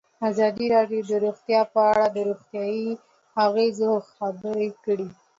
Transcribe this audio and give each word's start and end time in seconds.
ازادي 0.29 0.65
راډیو 0.75 1.01
د 1.09 1.11
روغتیا 1.25 1.61
په 1.73 1.79
اړه 1.91 2.05
د 2.15 2.17
روغتیایي 2.29 2.89
اغېزو 3.45 3.91
خبره 4.13 4.67
کړې. 4.83 5.09